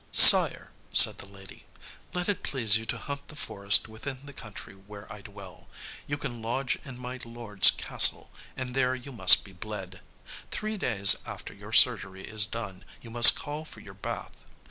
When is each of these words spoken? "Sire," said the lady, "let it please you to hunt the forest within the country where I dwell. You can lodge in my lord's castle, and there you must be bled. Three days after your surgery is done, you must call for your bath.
"Sire," 0.11 0.71
said 0.91 1.19
the 1.19 1.27
lady, 1.27 1.67
"let 2.15 2.27
it 2.27 2.41
please 2.41 2.75
you 2.75 2.87
to 2.87 2.97
hunt 2.97 3.27
the 3.27 3.35
forest 3.35 3.87
within 3.87 4.25
the 4.25 4.33
country 4.33 4.73
where 4.73 5.05
I 5.13 5.21
dwell. 5.21 5.69
You 6.07 6.17
can 6.17 6.41
lodge 6.41 6.79
in 6.83 6.97
my 6.97 7.19
lord's 7.23 7.69
castle, 7.69 8.31
and 8.57 8.73
there 8.73 8.95
you 8.95 9.11
must 9.11 9.43
be 9.43 9.53
bled. 9.53 10.01
Three 10.49 10.75
days 10.75 11.17
after 11.23 11.53
your 11.53 11.71
surgery 11.71 12.25
is 12.27 12.47
done, 12.47 12.83
you 12.99 13.11
must 13.11 13.35
call 13.35 13.63
for 13.63 13.79
your 13.79 13.93
bath. 13.93 14.43